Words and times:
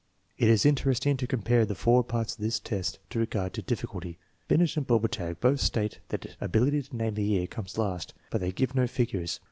It 0.39 0.47
is 0.49 0.65
interesting 0.65 1.15
to 1.17 1.27
compare 1.27 1.63
the 1.63 1.75
four 1.75 2.03
parts 2.03 2.33
of 2.33 2.41
this 2.41 2.59
test 2.59 2.97
in 3.13 3.19
regard 3.19 3.53
to 3.53 3.61
difficulty. 3.61 4.17
Binet 4.47 4.75
and 4.75 4.87
Bobertag 4.87 5.39
both 5.39 5.59
state 5.59 5.99
that 6.09 6.35
ability 6.41 6.81
to 6.81 6.95
name 6.95 7.13
the 7.13 7.23
year 7.23 7.45
comes 7.45 7.77
last, 7.77 8.15
but 8.31 8.41
they 8.41 8.51
give 8.51 8.73
no 8.73 8.87
figures. 8.87 9.39